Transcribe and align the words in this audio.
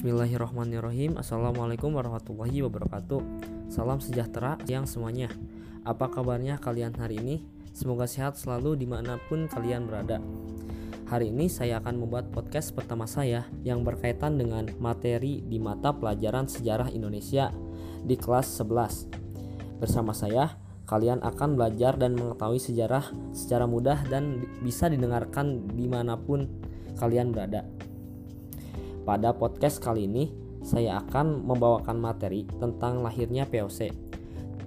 Bismillahirrahmanirrahim. 0.00 1.20
Assalamualaikum 1.20 1.92
warahmatullahi 1.92 2.64
wabarakatuh. 2.64 3.20
Salam 3.68 4.00
sejahtera 4.00 4.56
yang 4.64 4.88
semuanya. 4.88 5.28
Apa 5.84 6.08
kabarnya 6.08 6.56
kalian 6.56 6.96
hari 6.96 7.20
ini? 7.20 7.44
Semoga 7.76 8.08
sehat 8.08 8.40
selalu 8.40 8.80
di 8.80 8.88
mana 8.88 9.20
pun 9.28 9.44
kalian 9.44 9.84
berada. 9.84 10.16
Hari 11.04 11.28
ini 11.28 11.52
saya 11.52 11.84
akan 11.84 12.00
membuat 12.00 12.32
podcast 12.32 12.72
pertama 12.72 13.04
saya 13.04 13.44
Yang 13.60 13.92
berkaitan 13.92 14.40
dengan 14.40 14.72
materi 14.80 15.44
di 15.44 15.60
mata 15.60 15.92
pelajaran 15.92 16.48
sejarah 16.48 16.88
Indonesia 16.88 17.52
Di 18.00 18.16
kelas 18.16 18.56
11 18.56 19.84
Bersama 19.84 20.16
saya 20.16 20.56
kalian 20.88 21.20
akan 21.20 21.60
belajar 21.60 22.00
dan 22.00 22.16
mengetahui 22.16 22.56
sejarah 22.56 23.04
secara 23.36 23.68
mudah 23.68 24.00
dan 24.08 24.48
bisa 24.64 24.88
didengarkan 24.88 25.68
di 25.76 25.84
mana 25.92 26.16
pun 26.16 26.48
kalian 26.96 27.36
berada. 27.36 27.68
Pada 29.00 29.32
podcast 29.32 29.80
kali 29.80 30.04
ini, 30.04 30.28
saya 30.60 31.00
akan 31.00 31.48
membawakan 31.48 31.96
materi 31.96 32.44
tentang 32.60 33.00
lahirnya 33.00 33.48
POC. 33.48 33.92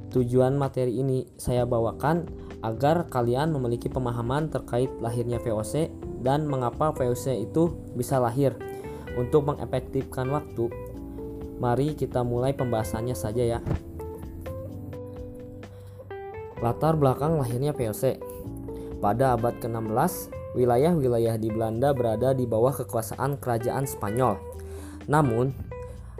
Tujuan 0.09 0.57
materi 0.57 1.01
ini 1.01 1.25
saya 1.37 1.65
bawakan 1.65 2.25
agar 2.65 3.09
kalian 3.09 3.53
memiliki 3.53 3.89
pemahaman 3.89 4.49
terkait 4.49 4.89
lahirnya 5.03 5.37
VOC 5.37 5.89
dan 6.25 6.49
mengapa 6.49 6.93
VOC 6.93 7.45
itu 7.45 7.73
bisa 7.93 8.17
lahir. 8.17 8.57
Untuk 9.13 9.45
mengefektifkan 9.45 10.25
waktu, 10.33 10.69
mari 11.61 11.93
kita 11.93 12.25
mulai 12.25 12.57
pembahasannya 12.57 13.13
saja 13.13 13.57
ya. 13.57 13.59
Latar 16.57 16.97
belakang 16.97 17.37
lahirnya 17.37 17.75
VOC. 17.75 18.17
Pada 18.97 19.35
abad 19.35 19.59
ke-16, 19.59 20.31
wilayah-wilayah 20.53 21.37
di 21.37 21.49
Belanda 21.49 21.91
berada 21.93 22.33
di 22.33 22.45
bawah 22.45 22.73
kekuasaan 22.73 23.41
kerajaan 23.41 23.85
Spanyol. 23.89 24.37
Namun, 25.09 25.53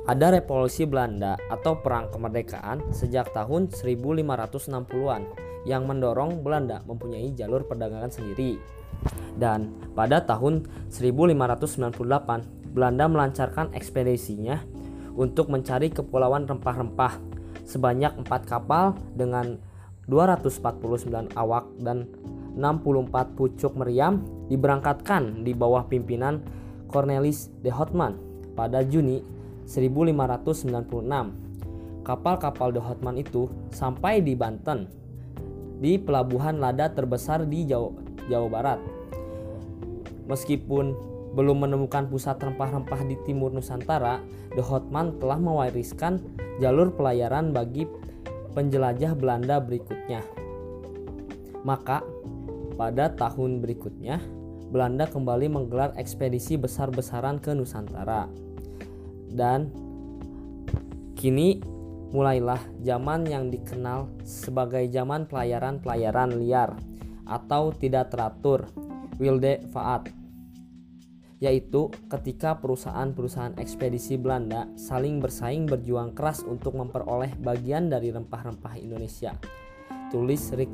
ada 0.04 0.36
revolusi 0.36 0.84
Belanda 0.84 1.40
atau 1.48 1.80
perang 1.80 2.12
kemerdekaan 2.12 2.92
sejak 2.92 3.32
tahun 3.32 3.72
1560-an 3.72 5.24
yang 5.64 5.88
mendorong 5.88 6.44
Belanda 6.44 6.84
mempunyai 6.84 7.32
jalur 7.32 7.64
perdagangan 7.64 8.12
sendiri. 8.12 8.60
Dan 9.40 9.72
pada 9.96 10.20
tahun 10.28 10.68
1598, 10.92 12.76
Belanda 12.76 13.06
melancarkan 13.08 13.72
ekspedisinya 13.72 14.60
untuk 15.16 15.48
mencari 15.48 15.94
kepulauan 15.94 16.50
rempah-rempah 16.50 17.22
sebanyak 17.64 18.12
4 18.28 18.28
kapal 18.44 18.98
dengan 19.16 19.62
249 20.12 21.32
awak 21.40 21.64
dan 21.80 22.12
64 22.54 23.38
pucuk 23.38 23.74
meriam 23.78 24.22
diberangkatkan 24.50 25.42
di 25.42 25.54
bawah 25.58 25.90
pimpinan 25.90 26.42
Cornelis 26.90 27.50
de 27.66 27.74
Houtman 27.74 28.18
pada 28.54 28.86
Juni 28.86 29.26
1596. 29.66 31.34
Kapal-kapal 32.04 32.76
de 32.76 32.82
Houtman 32.84 33.18
itu 33.18 33.48
sampai 33.72 34.20
di 34.20 34.36
Banten 34.36 34.92
di 35.80 36.00
pelabuhan 36.00 36.62
lada 36.62 36.92
terbesar 36.92 37.48
di 37.48 37.66
Jawa, 37.68 37.92
Jawa 38.28 38.48
Barat. 38.48 38.80
Meskipun 40.30 40.96
belum 41.34 41.66
menemukan 41.66 42.06
pusat 42.08 42.38
rempah-rempah 42.38 43.02
di 43.10 43.18
timur 43.26 43.50
Nusantara, 43.50 44.22
de 44.54 44.62
Houtman 44.62 45.18
telah 45.18 45.42
mewariskan 45.42 46.22
jalur 46.62 46.94
pelayaran 46.94 47.50
bagi 47.50 47.90
penjelajah 48.54 49.18
Belanda 49.18 49.58
berikutnya. 49.58 50.22
Maka 51.66 52.06
pada 52.74 53.14
tahun 53.14 53.62
berikutnya, 53.62 54.20
Belanda 54.74 55.06
kembali 55.06 55.54
menggelar 55.54 55.94
ekspedisi 55.96 56.58
besar-besaran 56.58 57.38
ke 57.38 57.54
Nusantara. 57.54 58.26
Dan 59.30 59.70
kini 61.14 61.62
mulailah 62.14 62.62
zaman 62.82 63.26
yang 63.26 63.50
dikenal 63.50 64.10
sebagai 64.26 64.86
zaman 64.90 65.26
pelayaran-pelayaran 65.30 66.38
liar 66.38 66.78
atau 67.26 67.74
tidak 67.74 68.14
teratur, 68.14 68.70
wilde 69.18 69.62
vaat 69.74 70.10
yaitu 71.44 71.92
ketika 72.08 72.56
perusahaan-perusahaan 72.64 73.60
ekspedisi 73.60 74.16
Belanda 74.16 74.64
saling 74.80 75.20
bersaing 75.20 75.68
berjuang 75.68 76.16
keras 76.16 76.40
untuk 76.48 76.80
memperoleh 76.80 77.36
bagian 77.44 77.92
dari 77.92 78.16
rempah-rempah 78.16 78.80
Indonesia. 78.80 79.36
Tulis 80.08 80.56
Rick 80.56 80.72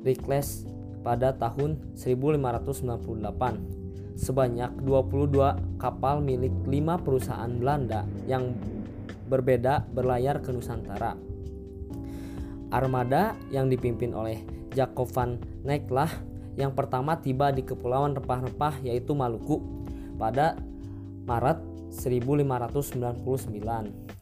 Rickless 0.00 0.64
pada 1.04 1.36
tahun 1.36 1.76
1598 2.00 4.16
sebanyak 4.16 4.72
22 4.82 5.76
kapal 5.76 6.24
milik 6.24 6.54
lima 6.64 6.96
perusahaan 6.96 7.50
Belanda 7.50 8.08
yang 8.24 8.56
berbeda 9.28 9.84
berlayar 9.92 10.40
ke 10.40 10.48
Nusantara. 10.54 11.16
Armada 12.72 13.36
yang 13.52 13.68
dipimpin 13.70 14.14
oleh 14.16 14.40
Jacob 14.74 15.06
van 15.14 15.38
Necklah 15.62 16.10
yang 16.54 16.70
pertama 16.74 17.18
tiba 17.18 17.50
di 17.50 17.62
Kepulauan 17.66 18.14
Rempah-Rempah 18.14 18.78
yaitu 18.86 19.14
Maluku 19.14 19.60
pada 20.18 20.56
Maret 21.26 21.58
1599 21.90 24.13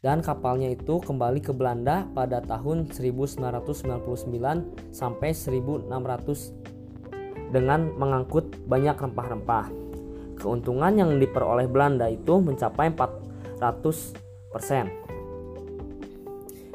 dan 0.00 0.24
kapalnya 0.24 0.72
itu 0.72 0.96
kembali 1.04 1.44
ke 1.44 1.52
Belanda 1.52 2.08
pada 2.16 2.40
tahun 2.40 2.88
1999 2.88 4.96
sampai 4.96 5.36
1600 5.36 7.52
dengan 7.52 7.92
mengangkut 8.00 8.64
banyak 8.64 8.96
rempah-rempah. 8.96 9.68
Keuntungan 10.40 10.96
yang 10.96 11.20
diperoleh 11.20 11.68
Belanda 11.68 12.08
itu 12.08 12.40
mencapai 12.40 12.96
400%. 12.96 14.88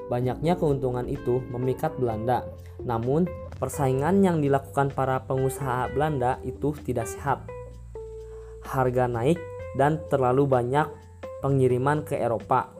Banyaknya 0.05 0.53
keuntungan 0.53 1.09
itu 1.09 1.41
memikat 1.49 1.97
Belanda, 1.97 2.45
namun 2.85 3.25
persaingan 3.57 4.21
yang 4.21 4.37
dilakukan 4.37 4.93
para 4.93 5.25
pengusaha 5.25 5.89
Belanda 5.89 6.37
itu 6.45 6.77
tidak 6.85 7.09
sehat. 7.09 7.41
Harga 8.61 9.09
naik 9.09 9.41
dan 9.81 9.97
terlalu 10.13 10.45
banyak 10.45 10.85
pengiriman 11.41 12.05
ke 12.05 12.21
Eropa 12.21 12.74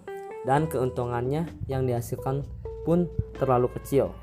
dan 0.46 0.70
keuntungannya 0.70 1.50
yang 1.66 1.90
dihasilkan 1.90 2.46
pun 2.86 3.10
terlalu 3.42 3.68
kecil. 3.76 4.14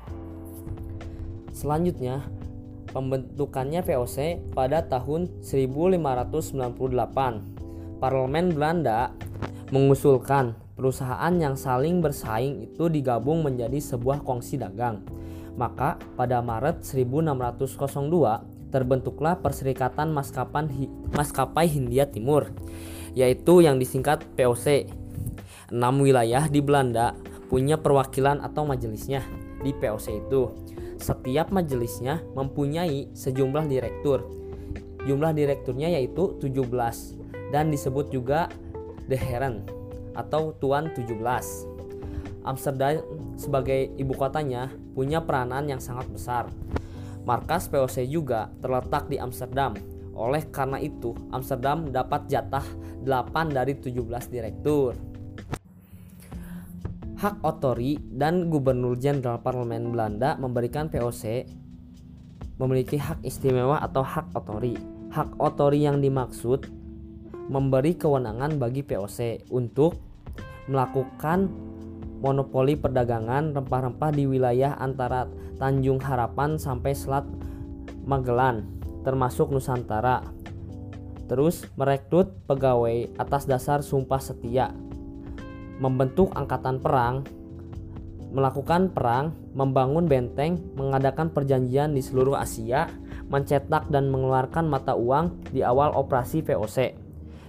Selanjutnya, 1.51 2.23
pembentukannya 2.89 3.83
VOC 3.83 4.39
pada 4.55 4.87
tahun 4.87 5.43
1598. 5.43 7.99
Parlemen 7.99 8.55
Belanda 8.55 9.11
mengusulkan 9.69 10.55
perusahaan 10.73 11.33
yang 11.37 11.53
saling 11.53 12.01
bersaing 12.01 12.71
itu 12.71 12.89
digabung 12.89 13.45
menjadi 13.45 13.77
sebuah 13.79 14.25
kongsi 14.25 14.57
dagang. 14.57 15.05
Maka 15.53 16.01
pada 16.17 16.41
Maret 16.41 16.81
1602 16.81 18.73
terbentuklah 18.73 19.37
Perserikatan 19.37 20.09
Maskapai 21.13 21.67
Hindia 21.69 22.09
Timur, 22.09 22.49
yaitu 23.13 23.61
yang 23.61 23.77
disingkat 23.77 24.25
POC 24.33 24.89
Enam 25.73 26.05
wilayah 26.05 26.45
di 26.45 26.61
Belanda 26.61 27.17
punya 27.49 27.81
perwakilan 27.81 28.45
atau 28.45 28.61
majelisnya 28.61 29.25
di 29.65 29.73
POC 29.73 30.21
itu. 30.21 30.53
Setiap 31.01 31.49
majelisnya 31.49 32.21
mempunyai 32.37 33.09
sejumlah 33.09 33.65
direktur. 33.65 34.21
Jumlah 35.09 35.33
direkturnya 35.33 35.89
yaitu 35.89 36.37
17 36.37 37.49
dan 37.49 37.73
disebut 37.73 38.13
juga 38.13 38.53
de 39.09 39.17
Heren 39.17 39.65
atau 40.13 40.53
Tuan 40.61 40.93
17. 40.93 41.09
Amsterdam 42.45 43.01
sebagai 43.33 43.97
ibu 43.97 44.13
kotanya 44.13 44.69
punya 44.93 45.25
peranan 45.25 45.65
yang 45.65 45.81
sangat 45.81 46.05
besar. 46.13 46.53
Markas 47.25 47.65
POC 47.65 48.05
juga 48.05 48.53
terletak 48.61 49.09
di 49.09 49.17
Amsterdam. 49.17 49.73
Oleh 50.13 50.45
karena 50.53 50.77
itu, 50.77 51.17
Amsterdam 51.33 51.89
dapat 51.89 52.29
jatah 52.29 52.61
8 53.01 53.49
dari 53.49 53.73
17 53.73 54.29
direktur 54.29 55.12
hak 57.23 57.39
otori 57.39 57.95
dan 58.11 58.51
gubernur 58.51 58.99
jenderal 58.99 59.39
parlemen 59.39 59.95
Belanda 59.95 60.35
memberikan 60.35 60.91
VOC 60.91 61.47
memiliki 62.59 62.99
hak 62.99 63.23
istimewa 63.23 63.79
atau 63.79 64.03
hak 64.03 64.35
otori. 64.35 64.75
Hak 65.07 65.39
otori 65.39 65.87
yang 65.87 66.03
dimaksud 66.03 66.67
memberi 67.47 67.95
kewenangan 67.95 68.59
bagi 68.59 68.83
VOC 68.83 69.47
untuk 69.55 69.95
melakukan 70.67 71.47
monopoli 72.19 72.75
perdagangan 72.75 73.55
rempah-rempah 73.55 74.11
di 74.11 74.27
wilayah 74.27 74.75
antara 74.75 75.23
Tanjung 75.55 76.03
Harapan 76.03 76.59
sampai 76.59 76.91
Selat 76.91 77.23
Magelan 78.03 78.67
termasuk 79.07 79.47
Nusantara. 79.47 80.27
Terus 81.31 81.63
merekrut 81.79 82.35
pegawai 82.51 83.15
atas 83.15 83.47
dasar 83.47 83.79
sumpah 83.79 84.19
setia 84.19 84.75
membentuk 85.81 86.29
angkatan 86.33 86.77
perang, 86.81 87.25
melakukan 88.33 88.89
perang, 88.89 89.33
membangun 89.53 90.09
benteng, 90.09 90.57
mengadakan 90.73 91.29
perjanjian 91.29 91.93
di 91.93 92.01
seluruh 92.01 92.33
Asia, 92.33 92.89
mencetak 93.29 93.87
dan 93.93 94.09
mengeluarkan 94.09 94.65
mata 94.65 94.97
uang 94.97 95.53
di 95.53 95.61
awal 95.61 95.93
operasi 95.93 96.41
VOC. 96.41 96.97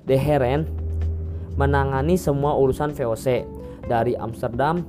De 0.04 0.16
Heren 0.20 0.68
menangani 1.56 2.20
semua 2.20 2.52
urusan 2.60 2.92
VOC 2.92 3.48
dari 3.88 4.12
Amsterdam, 4.20 4.84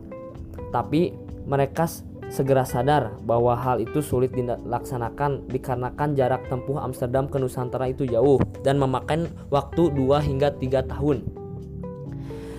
tapi 0.76 1.16
mereka 1.48 1.88
segera 2.28 2.66
sadar 2.66 3.16
bahwa 3.24 3.54
hal 3.54 3.80
itu 3.80 4.02
sulit 4.02 4.34
dilaksanakan 4.34 5.46
dikarenakan 5.48 6.18
jarak 6.18 6.44
tempuh 6.50 6.82
Amsterdam 6.82 7.30
ke 7.30 7.38
Nusantara 7.38 7.88
itu 7.88 8.04
jauh 8.10 8.42
dan 8.66 8.82
memakan 8.82 9.30
waktu 9.54 9.94
2 9.94 10.26
hingga 10.26 10.52
3 10.58 10.92
tahun. 10.92 11.45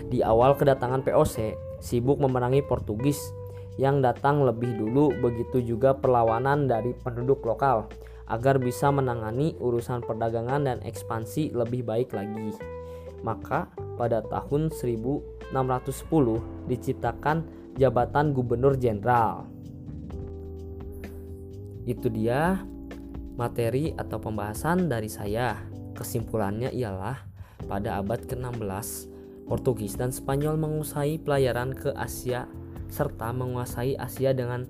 Di 0.07 0.23
awal 0.23 0.55
kedatangan 0.55 1.03
POC, 1.03 1.59
sibuk 1.83 2.23
memerangi 2.23 2.63
Portugis 2.63 3.19
yang 3.77 4.01
datang 4.01 4.47
lebih 4.47 4.73
dulu 4.79 5.13
begitu 5.19 5.61
juga 5.61 5.93
perlawanan 5.93 6.65
dari 6.65 6.97
penduduk 6.97 7.45
lokal 7.45 7.91
agar 8.27 8.59
bisa 8.59 8.91
menangani 8.91 9.55
urusan 9.59 10.03
perdagangan 10.03 10.67
dan 10.67 10.79
ekspansi 10.83 11.55
lebih 11.55 11.83
baik 11.87 12.15
lagi. 12.15 12.55
Maka 13.23 13.71
pada 13.99 14.23
tahun 14.23 14.71
1610 14.71 15.53
diciptakan 16.71 17.37
jabatan 17.75 18.31
gubernur 18.31 18.79
jenderal. 18.79 19.47
Itu 21.87 22.11
dia 22.11 22.63
materi 23.39 23.95
atau 23.95 24.19
pembahasan 24.19 24.91
dari 24.91 25.11
saya. 25.11 25.55
Kesimpulannya 25.97 26.75
ialah 26.77 27.17
pada 27.65 28.03
abad 28.03 28.21
ke-16 28.27 29.16
Portugis 29.47 29.95
dan 29.95 30.11
Spanyol 30.11 30.59
menguasai 30.59 31.23
pelayaran 31.23 31.71
ke 31.73 31.95
Asia 31.95 32.51
serta 32.91 33.31
menguasai 33.35 33.99
Asia 33.99 34.35
dengan 34.35 34.67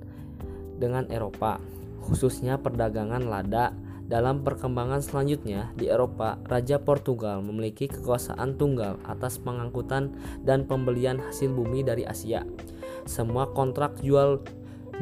dengan 0.76 1.08
Eropa, 1.08 1.61
khususnya 2.05 2.61
perdagangan 2.61 3.25
lada. 3.25 3.73
Dalam 4.06 4.46
perkembangan 4.46 5.02
selanjutnya 5.02 5.75
di 5.75 5.90
Eropa, 5.90 6.38
Raja 6.46 6.78
Portugal 6.78 7.43
memiliki 7.43 7.90
kekuasaan 7.90 8.55
tunggal 8.55 9.02
atas 9.02 9.43
pengangkutan 9.43 10.14
dan 10.46 10.62
pembelian 10.62 11.19
hasil 11.19 11.50
bumi 11.50 11.82
dari 11.82 12.06
Asia. 12.06 12.46
Semua 13.02 13.50
kontrak 13.50 13.99
jual 14.06 14.46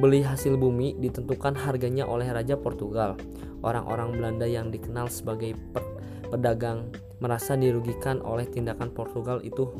beli 0.00 0.24
hasil 0.24 0.56
bumi 0.56 0.96
ditentukan 0.96 1.52
harganya 1.52 2.08
oleh 2.08 2.32
Raja 2.32 2.56
Portugal. 2.56 3.20
Orang-orang 3.60 4.16
Belanda 4.16 4.48
yang 4.48 4.72
dikenal 4.72 5.12
sebagai 5.12 5.52
pedagang 6.34 6.90
merasa 7.22 7.54
dirugikan 7.54 8.18
oleh 8.26 8.50
tindakan 8.50 8.90
Portugal 8.90 9.38
itu 9.46 9.70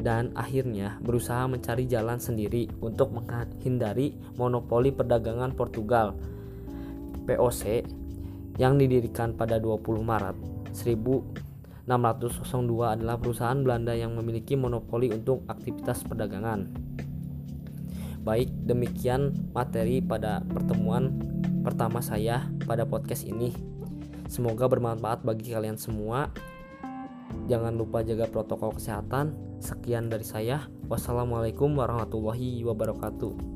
dan 0.00 0.32
akhirnya 0.32 0.96
berusaha 1.04 1.44
mencari 1.44 1.84
jalan 1.84 2.16
sendiri 2.16 2.72
untuk 2.80 3.12
menghindari 3.12 4.16
monopoli 4.40 4.88
perdagangan 4.88 5.52
Portugal. 5.52 6.16
POC 7.28 7.84
yang 8.56 8.80
didirikan 8.80 9.36
pada 9.36 9.60
20 9.60 10.00
Maret 10.00 10.36
1602 10.72 12.96
adalah 12.96 13.20
perusahaan 13.20 13.60
Belanda 13.60 13.92
yang 13.92 14.16
memiliki 14.16 14.56
monopoli 14.56 15.12
untuk 15.12 15.44
aktivitas 15.50 16.06
perdagangan. 16.08 16.72
Baik, 18.24 18.48
demikian 18.64 19.52
materi 19.52 20.00
pada 20.02 20.42
pertemuan 20.42 21.14
pertama 21.66 21.98
saya 21.98 22.46
pada 22.66 22.86
podcast 22.86 23.26
ini. 23.26 23.75
Semoga 24.26 24.66
bermanfaat 24.66 25.22
bagi 25.22 25.54
kalian 25.54 25.78
semua. 25.78 26.30
Jangan 27.46 27.74
lupa 27.74 28.02
jaga 28.02 28.26
protokol 28.26 28.74
kesehatan. 28.74 29.34
Sekian 29.62 30.12
dari 30.12 30.26
saya. 30.26 30.66
Wassalamualaikum 30.90 31.72
warahmatullahi 31.78 32.62
wabarakatuh. 32.66 33.55